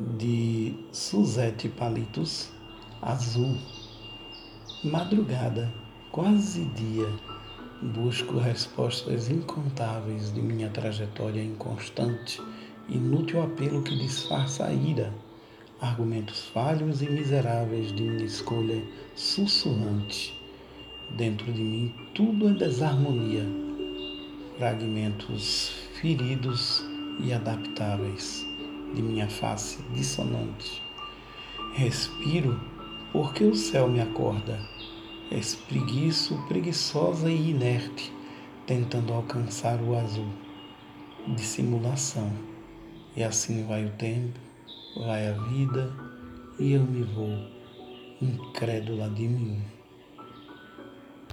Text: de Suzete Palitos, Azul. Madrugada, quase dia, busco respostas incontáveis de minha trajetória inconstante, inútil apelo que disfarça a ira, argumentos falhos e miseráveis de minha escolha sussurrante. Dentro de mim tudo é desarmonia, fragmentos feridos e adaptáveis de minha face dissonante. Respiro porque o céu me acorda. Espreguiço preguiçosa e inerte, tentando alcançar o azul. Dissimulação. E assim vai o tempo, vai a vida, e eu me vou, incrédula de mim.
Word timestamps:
de 0.00 0.74
Suzete 0.90 1.68
Palitos, 1.68 2.50
Azul. 3.00 3.56
Madrugada, 4.82 5.72
quase 6.10 6.64
dia, 6.64 7.08
busco 7.80 8.38
respostas 8.38 9.30
incontáveis 9.30 10.32
de 10.34 10.42
minha 10.42 10.68
trajetória 10.68 11.42
inconstante, 11.42 12.42
inútil 12.88 13.42
apelo 13.42 13.82
que 13.82 13.96
disfarça 13.96 14.66
a 14.66 14.72
ira, 14.72 15.14
argumentos 15.80 16.48
falhos 16.48 17.00
e 17.00 17.08
miseráveis 17.08 17.92
de 17.94 18.02
minha 18.02 18.24
escolha 18.24 18.82
sussurrante. 19.14 20.40
Dentro 21.16 21.52
de 21.52 21.62
mim 21.62 21.94
tudo 22.14 22.48
é 22.48 22.52
desarmonia, 22.52 23.46
fragmentos 24.58 25.68
feridos 26.00 26.84
e 27.20 27.32
adaptáveis 27.32 28.53
de 28.94 29.02
minha 29.02 29.28
face 29.28 29.82
dissonante. 29.92 30.82
Respiro 31.74 32.58
porque 33.12 33.44
o 33.44 33.54
céu 33.54 33.88
me 33.88 34.00
acorda. 34.00 34.58
Espreguiço 35.30 36.36
preguiçosa 36.48 37.30
e 37.30 37.50
inerte, 37.50 38.12
tentando 38.66 39.12
alcançar 39.12 39.80
o 39.82 39.96
azul. 39.96 40.28
Dissimulação. 41.36 42.30
E 43.16 43.22
assim 43.22 43.64
vai 43.66 43.84
o 43.84 43.90
tempo, 43.90 44.38
vai 44.96 45.28
a 45.28 45.32
vida, 45.32 45.92
e 46.58 46.72
eu 46.72 46.82
me 46.82 47.02
vou, 47.02 47.36
incrédula 48.20 49.08
de 49.10 49.28
mim. 49.28 49.62